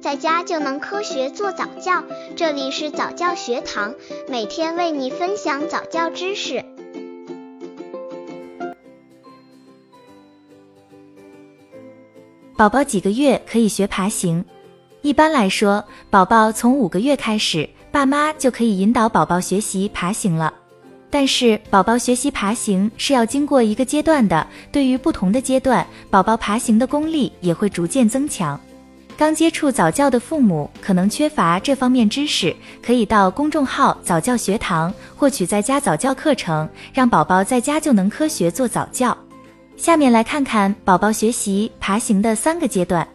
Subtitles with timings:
[0.00, 2.02] 在家就能科学做早教。
[2.34, 3.94] 这里是早教学堂，
[4.28, 6.64] 每天为你分享早教知识。
[12.56, 14.42] 宝宝几个月可以学爬行？
[15.02, 20.52] 一般来说，宝宝从五个月开始，爸妈就可以引导宝宝学习爬行了。
[21.10, 28.58] 但是，宝宝学习爬行是要经过一个阶段的，对于不同的阶段，宝宝爬行的功力也会逐渐增强。
[29.20, 39.14] 刚接触早教的父母可能缺乏这方面知识，可以到公众号早教学堂获取在家早教课程，让宝宝在家就能科学做早教。
[39.76, 43.06] 下面来看看宝宝学习爬行的三个阶段。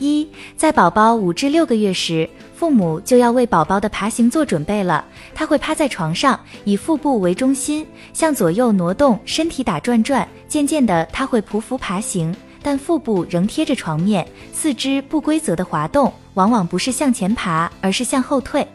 [0.00, 5.04] 一，在宝宝五至六个月时，父母就要为宝宝的爬行做准备了。
[5.36, 10.26] 他会趴在床上，以腹部为中心，向左右挪动身体打转转。
[10.48, 18.66] 渐渐的，他会匍匐爬行，但腹部仍贴着床面，四肢不规则的滑动，往往不是向前爬，而是向后退。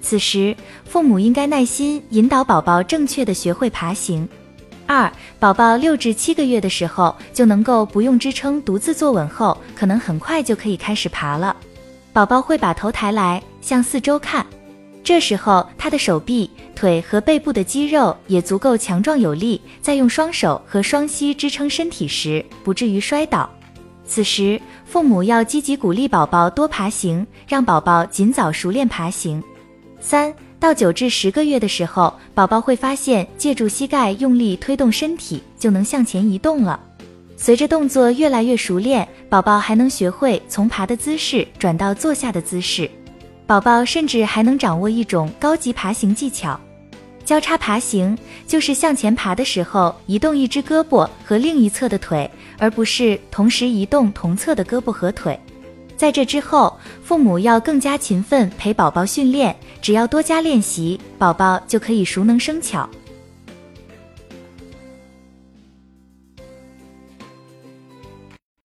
[0.00, 4.26] 此时，父母应该耐心引导宝宝正确的学会爬行。
[4.86, 11.54] 二，宝宝六至七个月的时候就能够不用支撑独自坐稳后，可能很快就可以开始爬了。
[12.14, 14.46] 宝宝会把头抬来向四周看，
[15.02, 23.48] 这时候他的手臂、腿和背部的肌肉也足够强壮有力，在用双手和双膝支撑身体时不至于摔倒。
[24.06, 29.42] 此时，父母要积极鼓励宝宝多爬行，让宝宝尽早熟练爬行。
[30.00, 30.32] 三。
[30.60, 36.80] 到九至十个月的时候，宝宝会发现借助膝盖用力推动身体就能向前移动了。
[37.36, 42.90] 随着动作越来越熟练，宝宝还能学会从爬的姿势转到坐下的姿势。
[43.46, 46.58] 宝宝甚至还能掌握一种高级爬行技巧——
[47.24, 55.38] 交叉爬行，就是向前爬的时候移动一只胳膊和另一侧的腿，而不是同时移动同侧的胳膊和腿。
[55.96, 62.88] 在这之后，父母要更加勤奋陪宝宝训练，只要多加练习，宝宝就可以熟能生巧。